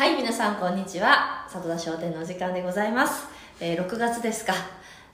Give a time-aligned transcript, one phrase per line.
[0.00, 1.46] はい、皆さんこんにちは。
[1.46, 3.26] 里田商店のお時間でございます。
[3.60, 4.54] えー6月ですか。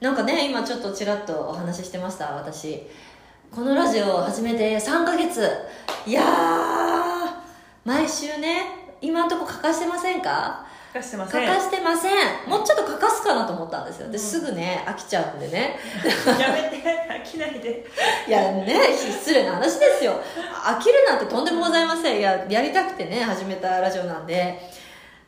[0.01, 2.87] なんかね、今ちょっとちらっとお話ししてました、私。
[3.51, 5.51] このラジオを始めて3ヶ月。
[6.07, 6.27] いやー、
[7.85, 10.65] 毎週ね、今んとこ欠かしてませんか？
[10.97, 12.49] かしてません欠かしてません。
[12.49, 14.11] もうちょっと欠かすかなと思ったんですよ。
[14.11, 15.77] で、すぐね、飽きちゃうんでね。
[16.41, 16.77] やめて
[17.09, 17.85] 飽きないで
[18.27, 20.21] いやね、失礼な話ですよ。
[20.65, 22.19] 飽きるなんてとんでもございません。
[22.19, 24.59] いや、やりたくてね、始めたラジオなんで。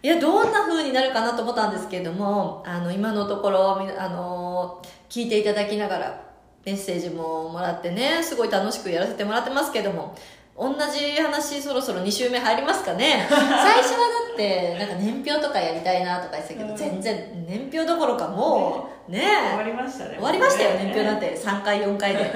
[0.02, 6.20] いや、どんな風になるかなと思ったんですけれども、あの、今のところ、あの、聞いていただきながら、
[6.64, 10.14] メッセージももらってね、すごい楽しくやらせてもらってますけども、
[10.58, 13.26] 同じ話そろそろ2週目入りますかね？
[13.30, 16.76] 最初はだってなんか年表とかやりたいなとか言ってたけど、うん。
[16.76, 20.14] 全然年表どころかもうね終わりましたね。
[20.16, 21.36] 終わりましたよ、年表なんて。
[21.36, 22.32] 3回4回で。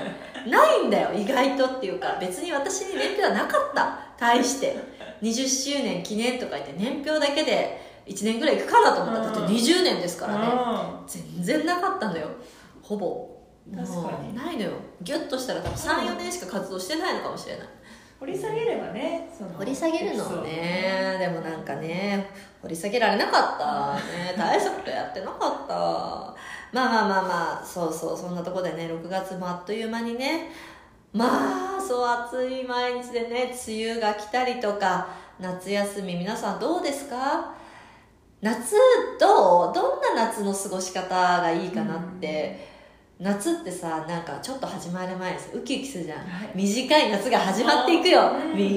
[0.46, 3.98] ないんだよ意外とっていうか別に私に年表はなかった。
[4.18, 4.76] 対して。
[5.22, 9.20] 20周年記念とか言って年表だけで1年ぐらいいくかなと思った。
[9.20, 10.46] らだってうん20年ですからね。
[10.46, 12.26] う全然なかったのよ。
[12.82, 13.28] ほぼ。
[13.76, 14.34] 確かに。
[14.34, 14.70] ないのよ。
[15.02, 17.66] ギュッとしたら多分34年しか活動してないのかもしれない
[18.22, 19.28] 掘り下げればね
[19.58, 22.30] 掘り下げるのはねでもなんかね
[22.62, 23.94] 掘り下げられなかった。
[23.96, 25.74] ね 大したことやってなかった。
[25.74, 26.34] まあ
[26.72, 30.50] まあまあまあそうそうそんなとこでね6月もあっという間にね
[31.12, 35.08] まあそう暑い毎日でね梅雨が来たりとか
[35.40, 37.50] 夏休み皆さんどうですか？
[38.40, 38.76] 夏
[39.18, 39.74] どう？
[39.74, 41.08] どんな夏の過ごし方
[41.40, 42.71] がいいかなって、
[43.22, 45.56] 夏ってさなんかちょっと始まる前です。
[45.56, 46.50] ウキウキするじゃん、はい。
[46.56, 48.68] 短い夏が始まっていくよ、うん短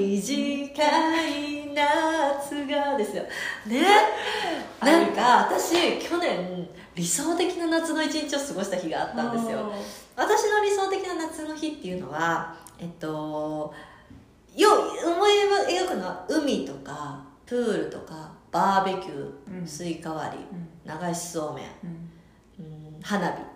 [1.26, 3.24] い夏がですよ。
[3.66, 3.82] ね。
[4.80, 9.72] なんか私去年理想的な夏の一日を過ごした日があったんですよ。
[10.14, 13.74] 私の理想的な夏の日っていうのはえっと
[14.54, 14.68] よ
[15.04, 19.66] 思い描くのは海とかプールとかバーベキュー、うん。
[19.66, 21.08] スイカ割りうん。
[21.08, 22.96] 流しそうめん、うん。
[22.96, 23.55] うん花火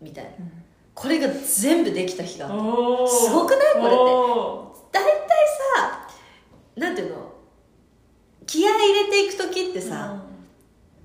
[0.00, 0.30] みたいな。
[0.30, 0.52] うん。
[0.94, 2.56] これが全部できた日があった
[3.08, 3.74] すごくない？
[3.74, 3.94] これって。
[3.94, 5.10] お大体
[5.76, 6.08] さ
[6.76, 7.32] なんていうの？
[8.46, 10.22] 気合い入れていく時ってーさ、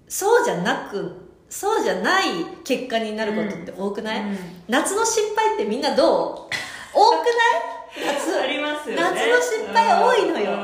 [0.07, 4.37] そうじゃなくそうじゃない結果になることって多くない、うん。
[4.67, 6.53] 夏の失敗ってみんなどう？
[6.95, 7.25] 多く
[7.97, 8.15] ない？
[8.15, 8.39] 夏。
[8.39, 9.01] ありますよね。
[9.01, 10.51] 夏の失敗多いのよ。
[10.51, 10.55] う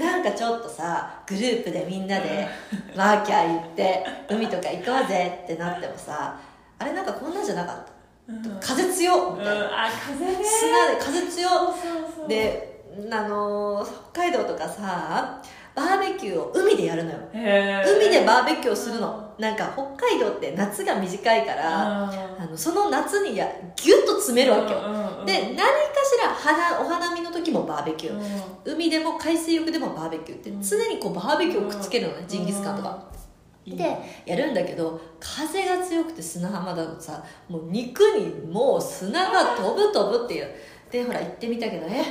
[0.00, 0.02] ん。
[0.02, 2.46] なんかちょっとさグループでみんなで
[2.94, 6.40] ワーキャー言って海とか行こうぜってなってもさあ
[6.86, 8.32] れなんかこんなんじゃなかった。
[8.32, 8.60] うん。
[8.60, 9.72] 風強っみたいな、うん。
[9.72, 10.44] あ風ね。
[10.44, 12.82] 砂で風強で
[13.12, 15.42] あのー北海道とかさ
[15.74, 17.18] バーベキューを海でやるのよ。
[17.34, 19.26] 海でバーベキューをするの。
[19.38, 24.78] なんか北海道って夏が短いからああのその夏にやギュッと詰めるわけよ。
[24.80, 25.62] よで何か
[26.02, 28.22] しら花お花見の時もバーベキュー。
[28.64, 30.62] 海でも海水浴でもバーベキューってうん。
[30.62, 33.04] 常にこうバーベキューをくっつけるのねジンギスカンとか
[33.66, 40.48] でやるんだけど風が強くて砂浜だとさもう肉にもう砂が飛ぶ飛ぶっていう。
[40.90, 42.02] でほら行ってみたけどえ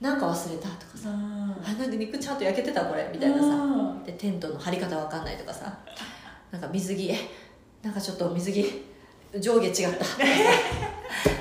[0.00, 1.08] なんか忘れたとかさ。
[1.08, 3.10] あなんで肉ちゃんと焼けてたこれ？
[3.12, 3.96] みたいなさ。
[4.04, 5.76] でテントの張り方わかんないとかさ。
[6.52, 7.16] なんか水着え
[7.82, 8.84] なんかちょっと水着
[9.40, 10.04] 上下違った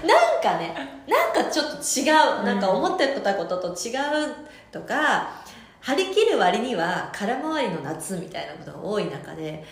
[0.05, 2.03] なんかねなんかちょっと違
[2.41, 4.33] うなんか思ってたことと違う
[4.71, 5.29] とか
[5.85, 9.63] 張り切る割には空回りの夏みたいなことが多い中で、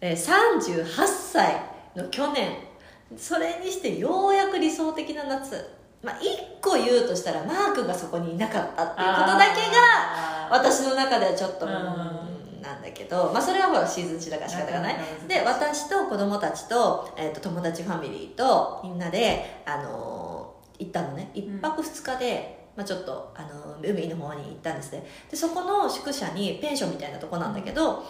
[0.00, 1.62] えー38歳
[1.96, 2.52] の去年
[3.16, 5.64] それにしてようやく理想的な夏。
[6.02, 11.72] まあ1個言うとしたらマー君がそこにいなかったっていうことだけが私の中ではちょっと、な
[12.78, 14.96] んだけど、まあ、それはほらシーズン中だから仕方がない。
[15.22, 15.28] うん。
[15.28, 20.34] で私と子供たちと,、えー、と友達ファミリーとみんなで、あのー
[20.78, 21.30] 行ったのね。
[21.34, 25.06] 1泊2日で、まあ、ちょっと、あのー海の方に行ったんですね。
[25.30, 28.04] でそこの宿舎にペンションみたいなとこなんだけど、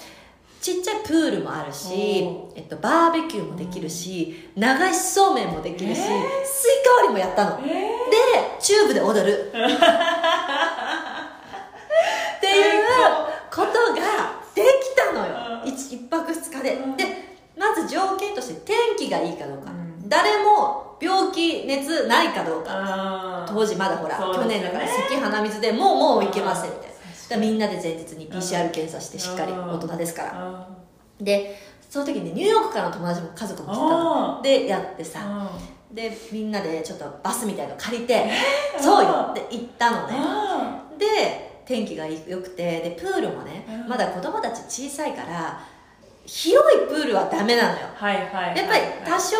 [0.60, 6.06] ちっちゃいプールもあるしお、えっと、バーベキューもできるし、流しそうめんもできるし、えー。
[6.06, 6.08] スイ
[6.84, 7.62] カ割りもやったの。
[7.62, 9.32] でえチューブで踊る。
[9.32, 9.50] っ
[12.40, 12.84] ていう
[13.50, 15.60] ことができたのよ。
[15.64, 15.68] うん。
[15.68, 16.74] 一一泊二日で。
[16.76, 16.96] うん。
[16.96, 17.04] で
[17.58, 20.08] まず条件として天気がいいかどうか、うん。
[20.08, 23.44] 誰も病気熱ないかどうか。
[23.46, 26.90] 当時まだほら、そう去年だから咳鼻水でもうもういけませんみたい
[27.30, 30.30] なみんなで前日に PCR 検査してしっかりうん大人ですから。
[30.34, 30.68] あ
[31.20, 34.38] でその時にニューヨークからの友達も家族も来てたの。
[34.40, 35.20] あでやってさ。
[35.22, 35.50] あ
[35.92, 38.28] でみんなでちょっとバスみたいの借りて
[38.80, 39.32] そうよ。
[39.34, 40.14] で行ったのね。
[40.18, 43.88] あで天気が良くてでプールもねうん。
[43.88, 45.60] まだ子供たち小さいから
[46.26, 47.86] 広いプールはダメなのよ。
[47.94, 49.36] はいはいはいやっぱり多少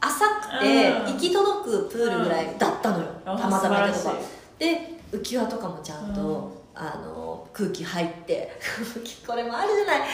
[0.00, 1.12] 浅くてうん。
[1.12, 3.38] 行き届くプールぐらいだったのようん。
[3.38, 4.10] たまたま行ったとこ。
[4.10, 4.26] あ素晴らし
[4.58, 6.56] で浮き輪とかもちゃんと、うん。
[6.78, 10.00] あの空気入って 空気これもあるじゃない。
[10.00, 10.08] こん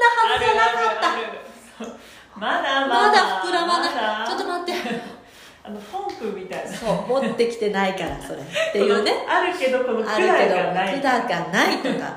[0.00, 1.94] なはずじゃなかっ
[2.34, 2.38] た。
[2.40, 4.26] まだままだだ膨らまない、まだ。
[4.26, 5.00] ちょっと待って。
[5.62, 6.74] あのポンプみたいな。
[6.74, 8.40] そう持ってきてないからそれ。
[8.40, 9.26] っていうね。
[9.28, 12.16] あるけどこの管あるけどがない管がないとか。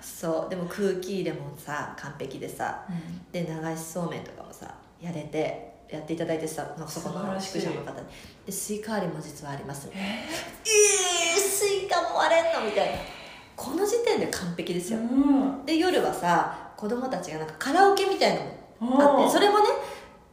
[0.00, 3.30] そうでも空気入れもさ完璧でさうん。
[3.30, 4.66] で流しそうめんとかもさ
[5.00, 8.06] やれてやっていただいてさそこの宿舎の方に。
[8.46, 9.88] でスイカ割りも実はあります。
[9.94, 12.64] ええー、スイカも割れんの？
[12.66, 12.98] みたいな。
[13.56, 15.64] この時点で完璧ですよ、うん。
[15.66, 18.40] で夜はさ子供たちがなんかカラオケみたいな
[18.80, 19.64] のもあってそれもね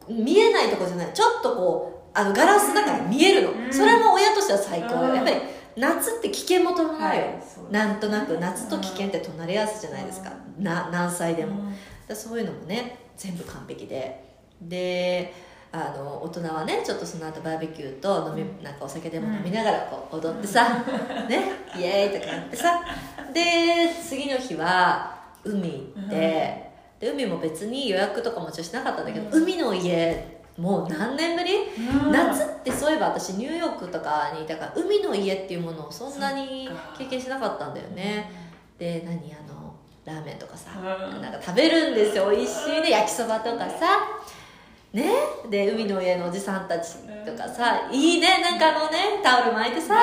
[0.08, 1.12] 見えないとこじゃない。
[1.12, 3.72] ちょっとこうあのガラスだから見えるの、うん。
[3.72, 5.14] それも親としては最高よ、うん。
[5.16, 5.36] やっぱり
[5.76, 7.40] 夏って危険も伴うよ、はい。
[7.70, 11.70] なんとなく夏と危険って隣り合わせじゃないですか、な何歳でも、
[12.14, 15.32] そういうのもね全部完璧でで
[15.72, 20.84] あの大人はねちょっとその後バーベキューと飲みなんかお酒でも飲みながらこう踊ってさ、
[21.28, 22.80] ねイエーイとかやってさ。
[23.34, 23.42] で
[24.02, 25.14] 次の日は
[25.44, 29.42] 海行って、で海も別に予約とかもちろんしなかったんだけど、うん。
[29.42, 31.52] 海の家もう何年ぶり、
[32.06, 32.12] うん。
[32.12, 38.30] 夏ってそういえば私ニューヨークとかにいたから海の家っていうものをそんなに経験しなかったんだよね、
[38.78, 39.74] で何あの
[40.06, 41.20] ラーメンとかさ、うん。
[41.20, 42.30] なんか食べるんですよ。
[42.30, 42.90] 美味しいね。
[42.90, 43.98] 焼きそばとかさ
[44.96, 45.10] ね。
[45.50, 48.40] で海の家のおじさんたちとかさいいね。
[48.42, 49.94] なんかあのねタオル巻いてさ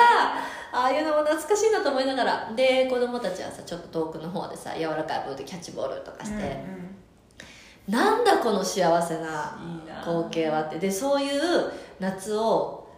[0.72, 2.52] ああいうのも懐かしいなと思いながら。
[2.56, 6.44] で子供たちはさちょっと遠くの方でさ柔らかいボールでキャッチボールとかして、うんう
[6.80, 6.84] ん
[7.86, 9.58] なんだこの幸せな
[10.02, 10.78] 光景はって。
[10.78, 11.70] でそういう
[12.00, 12.88] 夏を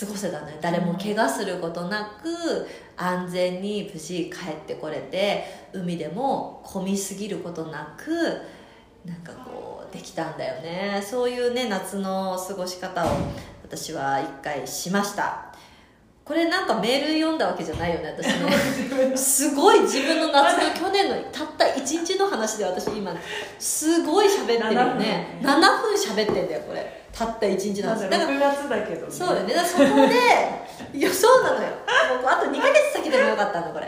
[0.00, 0.58] 過ごせたね。
[0.60, 8.10] 誰も怪我することなく安全に無事帰ってこれて海でも混みすぎることなく
[9.06, 11.00] なんかこうできたんだよね。
[11.08, 13.08] そういうね夏の過ごし方を
[13.62, 15.54] 私は一回しました。
[16.24, 19.14] これなんかメール読んだわけじゃないよね私ね。
[19.16, 23.14] すごい自分の夏の去年のたった1日の話で私今
[23.58, 25.38] すごい喋ってるよね。
[25.42, 27.04] 7 7分喋ってんだよこれ。
[27.12, 28.08] たった1日の話。
[28.08, 29.12] だから6月だけどね。
[29.12, 29.54] そうよね。
[29.54, 31.68] だからそこでいやそうなのよ。
[32.20, 33.86] もうあと2ヶ月先でもよかったのこれ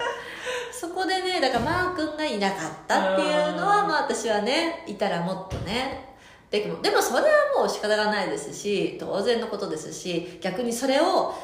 [0.79, 3.89] そこでねだからマー君がいなかったっていうのはうん。
[3.89, 6.15] まあ私はねいたらもっとね。
[6.51, 7.29] でもでもそれは
[7.59, 11.35] もう仕方がないですし当然のことですし逆にそれを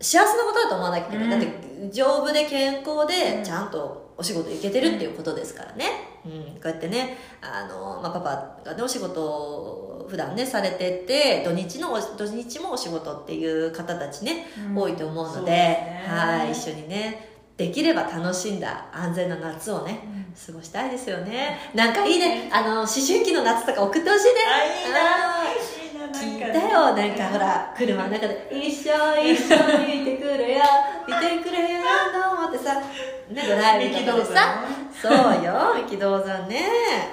[0.00, 1.30] 幸せなことだと思わなきゃいけない、うん。
[1.30, 3.06] だって丈夫で健康うん。
[3.08, 5.86] でちゃんとお仕事行けてるっていうことですからね、
[6.24, 14.76] うん、こうやってねあの、まあ、パパがねお仕事を普段ねされてて土日のお土日もお仕事っていう方たちね、うん。
[14.76, 16.04] 多いと思うのでね。
[16.06, 20.22] はい一緒にねできれば楽しんだ安全な夏をねうん。
[20.34, 21.58] 過ごしたいですよね。
[21.74, 22.48] なんかいいね。
[22.52, 24.40] あの思春期の夏とか送ってほしいね。
[24.48, 26.18] あいいな。
[26.18, 26.94] 聞いたよ。
[26.94, 30.62] なんかほら車の中で「一生一緒にいてくれよ。
[31.06, 31.80] いてくれよ
[32.12, 32.74] どうも」ってさ。
[32.74, 34.64] ねドライブとかでさ。
[35.00, 36.62] そうよ三木道山ね。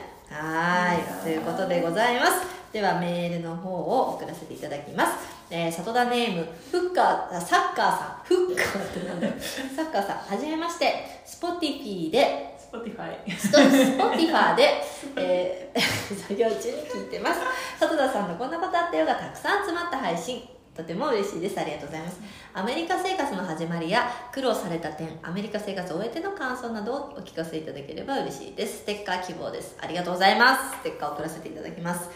[0.31, 1.23] はい。
[1.23, 2.59] ということでございます。
[2.71, 5.11] ではメールの方を送らせていただきます、
[5.51, 8.25] えー、ラジオネームフッカーあサッカーさん。
[8.25, 9.33] フッカーってなんだよ。
[9.75, 10.17] サッカーさん。
[10.17, 11.21] はじめまして。
[11.25, 12.55] Spotify で。
[12.59, 14.83] スト Spotify で、
[15.15, 15.79] えー
[16.15, 17.39] 作業中に聞いてます。
[17.79, 20.47] 里田さんのこんなことあったよがたくさん詰まった配信。
[20.75, 21.59] とても嬉しいです。
[21.59, 22.19] ありがとうございます。
[22.53, 28.79] アメリカ生活の始まりや苦労された点アメリカ生活を終えての感想などをお聞かせいただければ嬉しいです。
[28.79, 29.75] ステッカー希望です。
[29.81, 30.77] ありがとうございます。
[30.77, 32.09] ステッカーを送らせていただきます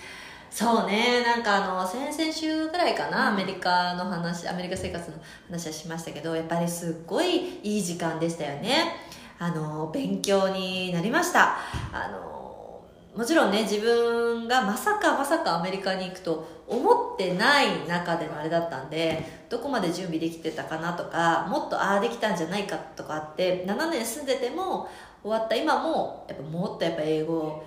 [0.53, 5.17] そうねなんかあの先々週ぐらいかなアメリカの話アメリカ生活の
[5.47, 8.95] 話はしましたけどやっぱりすっごいいい時間でしたよね。
[9.39, 11.57] あの勉強になりました。
[11.91, 12.83] あの
[13.15, 24.87] もちろんね自分がまさかまさかアメリカに行くと思ってない中でのあれだったんでどこまで準備できてたかなとかもっとああできたんじゃないかとかあって7年住んでても
[25.23, 27.63] 終わった今もやっぱもっとやっぱ英語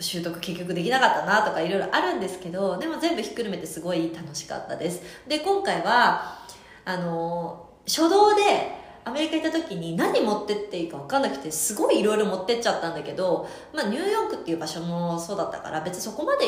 [0.00, 5.02] 習得結局できなかったなとかいろいろあるんですけどでも全部ひっくるめてすごい楽しかったです。
[5.26, 6.38] で今回は
[6.84, 8.42] あの初動で
[9.04, 16.44] アメリカ行った時に何持ってっていいか分かんなくてすごいいろいろ持ってっちゃったんだけど、まあ、ニューヨークっていう場所もそうだったから別にそこまで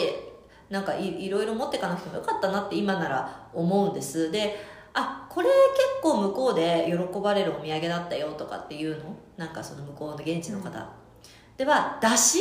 [0.68, 4.30] なんかいいろいろ持っていかなくてもよかったなって今なら思うんです。
[4.30, 4.56] で
[4.92, 9.16] あこれ結構向こうで喜ばれるお土産だったよとかっていうの？
[9.36, 10.86] なんかその向こうの現地の方、
[11.56, 12.40] ではだし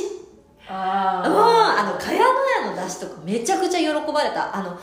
[0.69, 4.55] あうん、あの茅野屋のだしとかめちゃくちゃ喜ばれた。
[4.55, 4.79] あの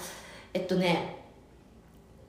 [0.53, 1.15] えっとね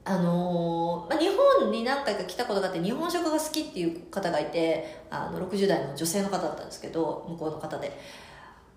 [0.05, 1.27] あのーまあ、日
[1.59, 7.91] 本に何回か来たことがあって日本食が好きっていう方がいてあの60代の女性の方だったんですけど向こうの方で。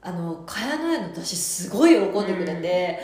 [0.02, 3.00] あの茅野屋のだしすごい喜んでくれて、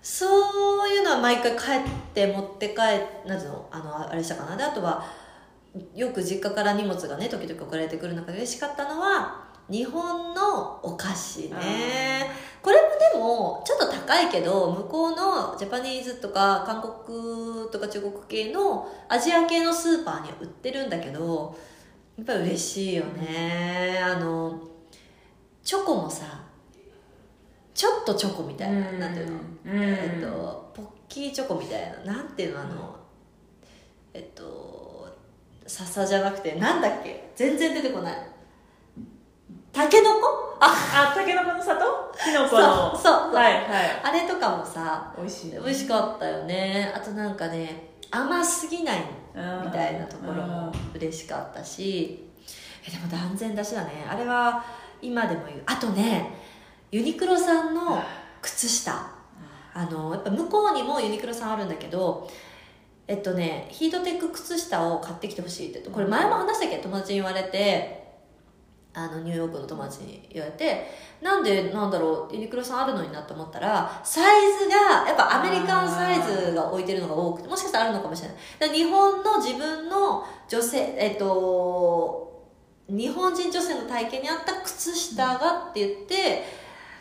[0.00, 4.56] そういうのは毎回帰って持って帰なんていうのあのあれしたかな。
[4.56, 5.04] であとは
[5.94, 12.30] よく実家から荷物がね時々送られてくる中で嬉しかったのは日本のお菓子ね。
[12.62, 21.56] これもでもちょっと高いけど向こうのジャパニーズとか韓国とか中国系のアジア系のスーパーには売ってるんだけど
[22.16, 24.00] やっぱり嬉しいよね。
[24.02, 24.60] あの
[25.62, 26.24] チョコもさ
[27.74, 29.40] ちょっとチョコみたいな、なんていうの、うん。
[29.66, 32.60] えっとポッキーチョコみたいななんていうの？
[32.60, 32.96] あの、
[34.14, 35.16] えっと
[35.66, 37.30] 笹じゃなくてなんだっけ？
[37.36, 38.16] 全然出てこない
[39.78, 41.70] たけのこああたけのこの里？
[42.24, 42.90] きのこそうの。
[42.96, 43.34] そうそう。
[43.34, 43.64] はいはい。
[44.02, 46.92] あれとかもさ美味しい美味しかったよね。
[46.92, 49.04] あとなんかね甘すぎない
[49.64, 52.24] みたいなところも嬉しかったし。
[52.86, 54.04] えでも断然だしだね。
[54.10, 54.64] あれは
[55.00, 55.62] 今でも言う。
[55.66, 56.32] あとね
[56.90, 58.02] ユニクロさんの
[58.42, 59.12] 靴下。
[59.74, 62.28] あのやっぱ向こうにもユニクロさんあるんだけど
[63.06, 66.78] えっとねヒートテック靴下を買ってきてほしいってこれ前も話したっけ？
[66.78, 68.07] 友達に言われて
[68.98, 70.86] あのニューヨークの友達に言われて
[71.22, 78.76] なんでなんだろうユニクロさんあるのになと思ったらサイズがやっぱアメリカンサイズが置いてるのが多くてもしかしたらあるのかもしれない。
[78.76, 82.28] 日本の自分の女性えっと
[82.88, 86.44] 日本人女性の体型に合った靴下がって言って、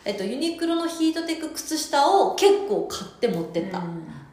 [0.03, 3.79] えっと、ユニクロのヒートテック靴下を結構買って持ってった、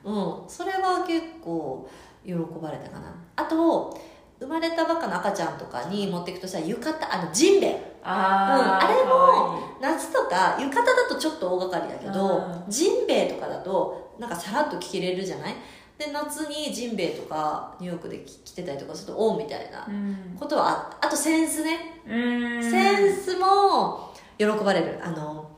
[0.04, 0.42] うん。
[0.42, 1.88] うん、それは結構
[2.26, 3.14] 喜ばれたかな。
[3.36, 3.96] あと
[4.40, 7.94] 生まれたばっかの赤ちゃんとかに持っていくとしたら浴衣あのジンベエ。
[8.06, 15.54] あーうんあれも夏とか浴衣だとちょっと大掛かりだけどうジンベエとかだとなんかさらっと着れるじゃない？
[15.96, 20.36] で夏にジンベエとかニューヨークで着着てたりとかするとおうみたいなうん。
[20.38, 22.00] ことはああとセンスね。
[22.06, 22.62] うん。
[22.62, 24.98] センスも喜ばれる。
[25.02, 25.50] あの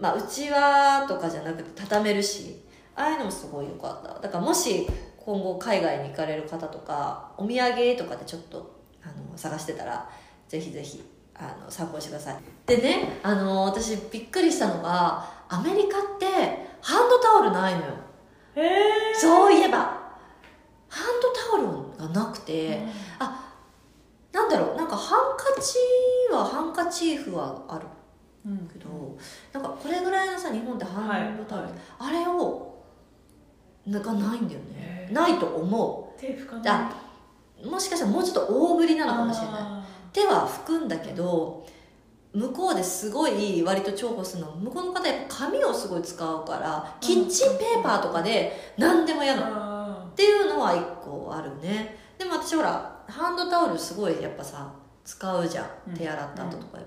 [0.00, 2.64] まあうちわとかじゃなくて畳めるし。
[2.96, 4.18] ああいうのもすごい良かった。
[4.20, 4.88] だからもし
[5.28, 10.08] 今後海外に行かれる方とかお土産とかでちょっとあの探してたら
[10.48, 11.04] ぜひぜひ
[11.34, 12.36] あの参考にしてください。
[12.64, 16.24] でねあの私びっくりしたのがアメリカって
[16.80, 17.86] ハンドタオルないのよ。
[18.54, 19.98] へえそういえば
[20.88, 22.80] ハンドタオルがなくて、
[24.32, 25.76] なんだろうなんかハンカチ
[26.32, 27.84] はハンカチーフはある
[28.46, 28.66] うん。
[28.66, 28.88] けど
[29.52, 31.72] なんかこれぐらいのさ日本ってハンドタオル、はい。
[31.98, 32.82] あれを
[33.86, 36.68] なんかないんだよねないと思手拭かない。
[36.68, 37.02] あ
[37.62, 39.54] うもしかしたらもうちょっと大ぶりなのかもしれない。
[39.60, 41.66] あ手は拭くんだけど
[42.32, 49.46] 向こうですごい割と重宝するの向こうの方やっぱ紙をすごい使うからキッチンペーパーとかで何でもやるの。
[49.48, 51.96] あっていうのは一個あるね。
[52.18, 54.72] でも私ほらハンドタオルすごいやっぱさ
[55.04, 55.94] 使うじゃうん。
[55.94, 56.78] ん手洗った後とか、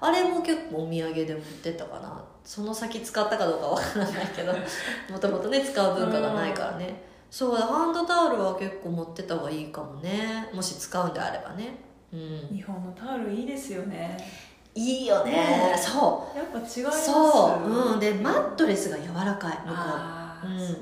[0.00, 2.24] あれも結構お土産で持ってったかな。
[2.44, 4.52] その先使ったかどうかわからないけど。
[5.10, 10.50] もともとね使う文化がないからねそうだハンドタオルは結構持ってった方がいいかもね。
[10.52, 11.76] もし使うんであればね。
[12.12, 12.18] うん。
[12.18, 14.18] ー日本のタオルいいですよね。
[14.74, 15.32] いいよね。
[15.32, 15.74] ね。
[15.78, 16.36] そう。
[16.36, 17.06] やっぱ違います。
[17.06, 17.94] そう。
[17.94, 18.00] うん。
[18.00, 19.70] でマットレスが柔らかい向こう。
[19.70, 20.78] んあーそうですね。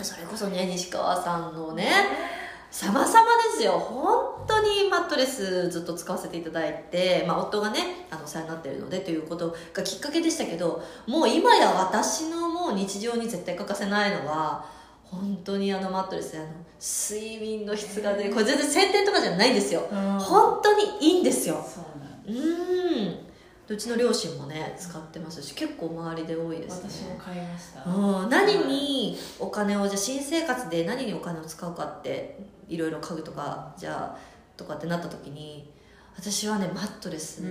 [0.00, 1.90] うそれこそね西川さんのね。
[2.70, 3.16] 様々で
[3.56, 3.72] すよ。
[3.72, 14.75] 本当にマットレスずっと使わせていただいて、まあ、夫がねあのお世話になってるのでということがきっかけでしたけどもう今や私のもう日常に絶対欠かせないのは
[15.10, 16.46] 本当にあのマットレスあの
[16.80, 19.88] 睡眠の質がねこれ全然宣伝とかじゃないんですよ。
[19.90, 20.18] うん。
[20.18, 21.64] 本当にいいんですよ。
[21.64, 23.26] そうなん
[23.68, 26.90] うちの両親もね使ってますし結構周りで多いですね。
[26.90, 27.84] 私も買いました。
[27.84, 34.18] うん、何にお金をじゃあ新生活で何にお金を使うかっていろいろ家具とかじゃあ
[34.56, 35.68] とかってなった時に
[36.16, 37.42] 私はねマットレス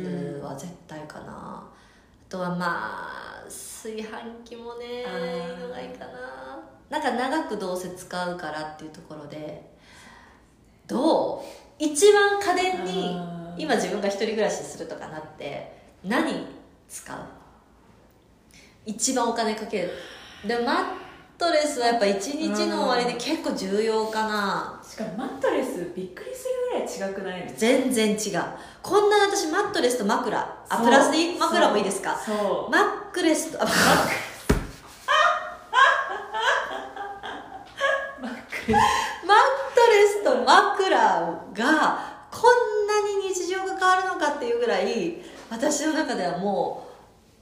[0.41, 1.63] は絶対かな、あ
[2.29, 4.07] とはまあ炊飯
[4.43, 9.69] 器もねいのがいいかななんか長くどうせ使うからっていうところで
[10.87, 11.41] どう？
[11.79, 13.19] 一番家電に
[13.57, 16.45] 今自分が一人暮らしするとかなって何
[16.87, 17.17] 使う？
[18.85, 19.91] 一番お金かける。
[20.47, 20.83] でもマッ
[21.37, 24.81] トレスはやっぱ一日の終わりで結構重要かな。
[24.87, 28.43] しかもマットレスびっくりするぐらい違くない全然違う。
[28.83, 30.39] こんな私マットレスと枕
[30.69, 32.15] あプラスでいい枕もいいですか？
[32.15, 32.71] そう。
[32.71, 33.73] マックレスとあマッ
[38.71, 38.79] マッ
[39.75, 45.17] トレスと枕がこんなに日常が変わるのかっていうぐらい
[45.49, 46.87] 私の中ではも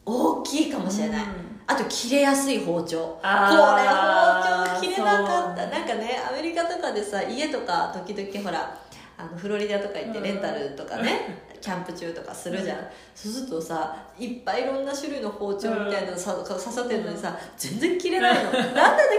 [0.05, 1.29] う大きいかもしれない、うん。
[1.65, 2.97] あと切れやすい包丁。
[2.99, 5.67] これ包丁切れなかった。
[5.67, 8.77] なんかねアメリカとかでさ家とか時々ほら
[9.17, 10.23] あのフロリダとか行ってうん。
[10.23, 12.77] レンタルとかね、キャンプ中とかするじゃん、
[13.15, 18.51] そうするとさいっぱいいろんな種類の包丁みたいなのさ刺さってるのにさ全然切れないの。
[18.51, 18.73] なんでね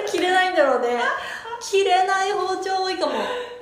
[0.07, 1.01] 切れないんだろうね
[1.71, 3.13] 切れない包丁多いかも。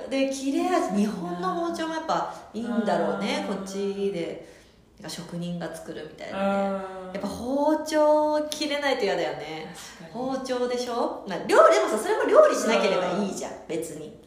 [0.09, 3.45] で切れ味日本の包丁もやっぱいいんだろうね。
[3.49, 3.57] うん。
[3.57, 4.53] こっちで。
[4.99, 6.43] なんか職人が作るみたいなね。
[6.53, 9.73] ややっぱ包丁切れないと嫌だよね。
[10.11, 13.51] 包丁でしょ、まあ、料理でもさそれも料理しなければいいじゃん。
[13.67, 14.21] 別に。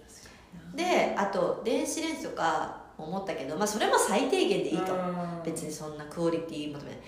[0.74, 6.98] であと電子レンジとか思ったけど、まあ、それも最低限でいいかも別にそんなクオリティ求めない。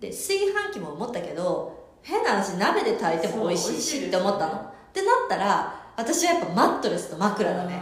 [0.00, 4.52] で炊飯器も思ったけど変な話鍋で炊いても美味しいしって思ったの。
[4.54, 7.80] ってなったら私はやっぱマットレスと枕だね。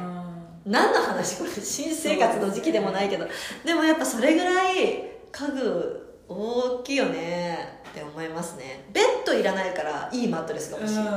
[0.64, 3.26] 何の話これ新生活の時期でもないけど。
[3.64, 7.82] でもやっぱそれぐらい家具大きいよね。
[7.90, 8.84] って思いますね。
[8.92, 11.04] ベッドいらないからいいマットレスが欲しい、うん。
[11.04, 11.10] そ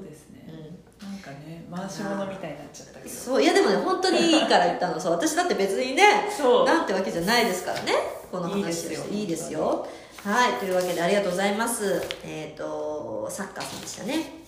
[0.00, 0.46] うですね。
[0.48, 1.08] うん。
[1.08, 3.10] なんかね回し物みたいになっちゃったけど。
[3.10, 4.98] そういやでもね本当にいいから言ったの。
[5.00, 5.12] そう。
[5.12, 6.66] 私だって別にねそう。
[6.66, 7.92] なんてわけじゃないですからね。
[8.30, 9.04] この話いいですよ。
[9.10, 9.86] いいですよ。
[10.24, 10.52] はい。
[10.54, 12.02] というわけでありがとうございます。
[12.24, 14.43] えっ、とサッカーさんでしたね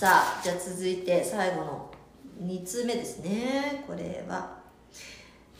[0.00, 1.90] さあじゃあ続いて最後の
[2.42, 3.84] 2通目ですね。
[3.86, 4.58] これは。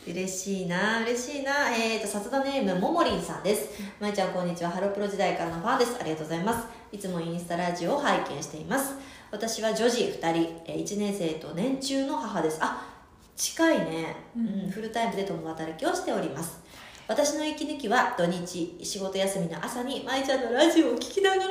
[0.06, 1.76] 嬉しいな嬉しいな。
[1.76, 3.68] えーと札田ネームももりんさんです。
[4.00, 4.70] まいちゃんこんにちは。
[4.70, 5.94] ハロプロ時代からのファンです。
[6.00, 6.66] ありがとうございます。
[6.90, 8.94] いつもインスタラジオを拝見しています。
[9.30, 10.62] 私は女児2人。
[10.64, 12.56] えー1年生と年中の母です。
[12.62, 12.82] あ
[13.36, 16.60] 近いね、ううんん、フルタイムで共働きをしております。
[17.06, 21.48] 私の息抜きは土日仕事休みの朝に舞ちゃんのラジオを聞きながら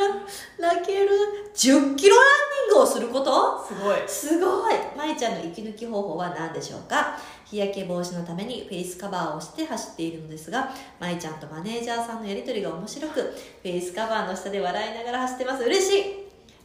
[0.58, 1.10] 泣ける。
[1.54, 3.66] 10キロランニングをすること？
[3.66, 3.98] すごい。
[4.08, 4.74] すごい。
[4.96, 7.18] 舞ちゃんの息抜き方法は何でしょうか？
[7.46, 15.64] 日焼け防止のためにフェイスカバーをして走っているのですが舞ちゃんとマネージャーさんのやり取りが面白くフェイスカバーの下で笑いながら走ってます。
[15.64, 16.04] 嬉しい。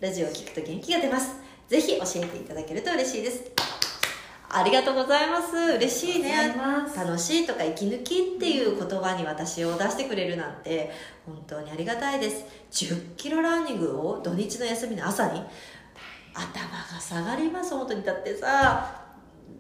[0.01, 1.37] ラジオを聞くと元気が出ます。
[1.69, 3.45] ぜひ教えていただけると嬉しいです。
[4.57, 5.57] ありがとうございます。
[5.57, 6.55] 嬉しいね。
[6.95, 10.93] 楽しいとか息抜きっていう言葉に私を出してくれるなんて
[11.27, 12.45] 本当にありがたいです。
[12.71, 15.43] 10キロランニングを土日の休みの朝に
[16.35, 18.03] 頭が下がります本当に。
[18.03, 19.05] だってさ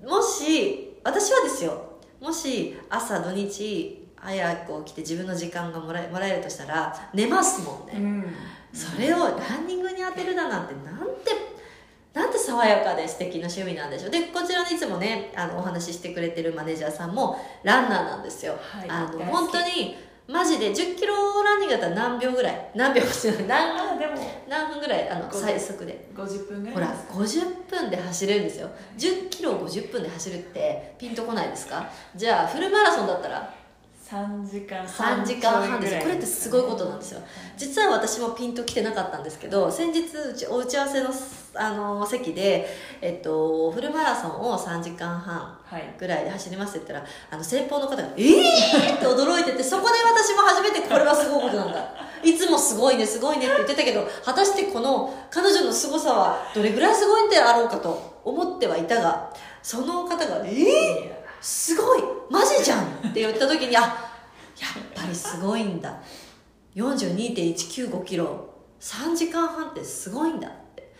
[0.04, 1.94] もし私はですよ。
[2.20, 8.34] もし朝土日早く起きて自分の時間がもらえもらえるとしたら寝ますもんね、ん。
[8.72, 11.54] それをランニングに当てるだなんてなんて
[12.14, 14.10] なんて爽やかで素敵な趣味なんでしょう。
[14.10, 19.96] でこちらにいつもねあのお話ししてくれてるマネージャーさんもランナーなんですよ、はいあの本当に
[20.26, 22.70] マジで1 0キロランニングだったら何秒ぐらい？
[22.74, 23.02] 何秒？
[23.02, 24.12] じゃない何あでも。
[24.48, 25.08] 何分ぐらい？
[25.10, 26.08] あの50最速で。
[26.16, 26.74] 50分ぐらい。
[26.74, 28.70] ほらですか50分で走れるんですよ。
[28.96, 31.90] 1 0キロを50分で走るってピンとこないですか？
[32.16, 33.54] じゃあフルマラソンだったら？
[34.04, 35.98] 3時間3時間半です。
[36.02, 37.20] これってすごいことなんですよ。
[37.56, 41.08] 実は私もピンときてなかったんですけど先日うちお打ち合わせの
[41.56, 42.66] あの席で、
[43.00, 45.94] えっと、フルマラソンを3時間半はい。
[45.98, 51.94] ぐらいで走りますって言ったらあの先方の方が「えー!」って驚いててそこで私も初めてこれはすごいことなんだ。
[52.22, 59.30] いつもすごいねすごいねって言ってたけど果たしてこの彼女の凄さはどれぐらいすごいんであろうかと思ってはいたが
[59.62, 63.90] その方が「えー!」すごいマジじゃんって言った時にあやっ
[64.94, 66.00] ぱりすごいんだ。
[66.74, 68.48] 42.195キロ。
[68.80, 70.92] 3時間半ってすごいんだって。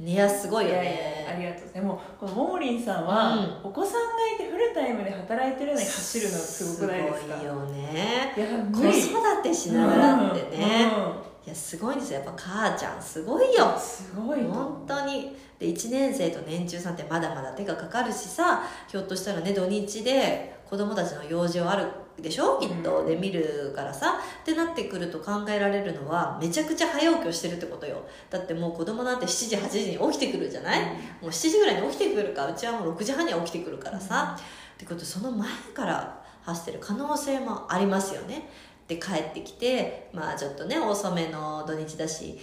[0.00, 0.92] いやすごいよいやいや
[1.30, 1.72] あねりがとう。
[1.72, 3.98] でもこのももりんさんは、うお子さんが
[4.34, 7.38] いてフルタイムで働いてるのに走るのすごくないですか？
[7.38, 8.34] すごいよね。
[8.72, 12.18] 子育てしながらってね、うんいやすごいんですよ。
[12.18, 13.74] やっぱ母ちゃんすごいよ。
[13.78, 15.34] すごい本当に。
[15.58, 21.86] で1年生と年中さんってまだまだ手がかかるしさひょっとしたらね土日で子供たちの用事はある
[22.20, 22.58] でしょ？
[22.60, 23.06] きっと、うん。
[23.06, 24.20] で見るからさ。
[24.42, 28.04] ってなってくると考えられるのはめちゃくちゃ早起きをしてるってことよ。
[28.28, 30.88] だってもう子供なんて7時8時に起きてくるじゃない、も
[31.22, 38.48] う7時ぐらいに起きてくるかうちはもう6時半には起きてくるからさ、ってことでその前から走ってる可能性もありますよね
[38.88, 42.38] で帰ってきてまあちょっとね遅めの土日だし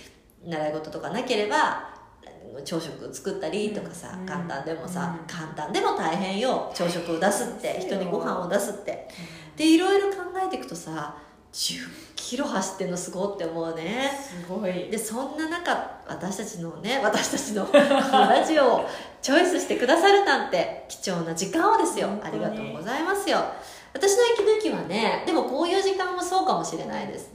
[0.45, 1.95] 習い事とかなければ
[2.63, 4.25] 朝食作ったりとかさ、うん。
[4.25, 5.27] 簡単でもさ、うん。
[5.27, 6.71] 簡単でも大変よ。
[6.73, 9.07] 朝食を出すって人にご飯を出すって。
[9.57, 11.15] でいろいろ考えていくとさ
[11.53, 14.11] 10キロ走ってんのすごいって思うね。
[14.21, 14.73] すごい。
[14.89, 18.89] でそんな中私たちのね私たちの ラジオを
[19.21, 22.09] チョイスしてくださるなんて貴重な時間をですよ。
[22.23, 23.39] ありがとうございますよ
[23.95, 27.31] 私の息抜きはねでもこういう時間もそうかもしれないです。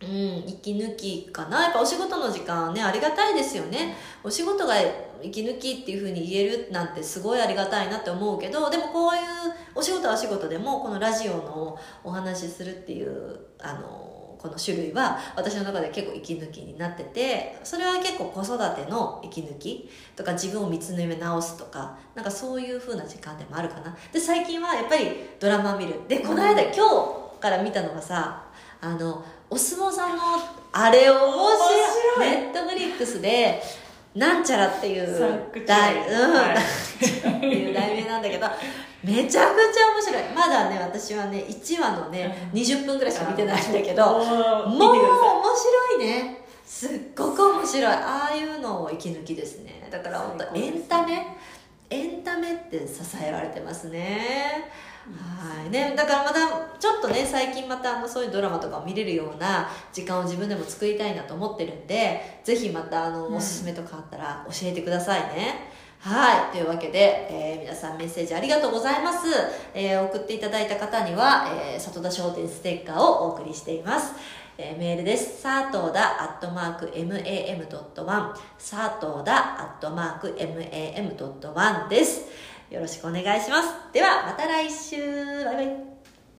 [0.00, 0.44] うん。
[0.46, 1.64] 息抜きかな。
[1.64, 3.96] やっぱお仕事の時間はねありがたいですよね。
[4.22, 4.74] お仕事が
[5.20, 9.20] 息抜きっていう風に言えるなんてすごいありがたいなって思うけどでもこういう
[9.74, 14.13] お仕事はお仕事でもこのラジオのお話しするっていうあの
[14.44, 23.96] この種類は私の中で結構息抜きになっててそれは結構子育ての息抜きとか自分を見つめ直すとかなんかそういう風な時間でもあるかな。
[24.12, 25.06] で最近はやっぱり
[25.40, 25.94] ドラマ見る。
[26.06, 28.44] でこの間、今日から見たのがさ
[28.82, 30.22] あのお相撲さんの
[30.72, 32.30] あれ面白い面白い。
[32.30, 33.62] ネットフリックスで
[34.14, 35.06] なんちゃらっていう
[35.66, 35.94] 題。
[35.94, 36.56] リうん、はい。
[36.56, 38.46] っていう題名なんだけど
[39.02, 40.22] めちゃくちゃ面白い。
[40.34, 42.60] まだね私はね1話のね、うん。
[42.60, 44.30] 20分ぐらいしか見てないんだけどもう面
[44.68, 46.44] 白いね。
[46.64, 47.92] すっごく面白い。
[47.92, 49.88] ああいうのを息抜きですね。
[49.90, 51.36] だから本当エンタメ
[51.94, 54.70] エンタメって支えられてますね
[55.06, 56.40] はいねだからまた
[56.78, 65.68] ちょっとね最近またあのそういうドラマとかを見れるような時間を自分でも作りたいなと思ってるんでぜひまたあのうんおすすめとかあったら教えてくださいね、
[66.00, 66.52] はい。
[66.52, 69.26] というわけで、えー皆さんメッセージありがとうございます。
[69.72, 74.12] えー送っていただいた方には、えー里田商店ステッカーをお送りしています。
[74.56, 75.40] えーメールです。
[75.42, 82.26] さとだアットマーク mam.1 さとうだアットマーク mam.1 です。
[82.70, 83.68] よろしくお願いします。
[83.92, 85.93] では、また来週バイバイ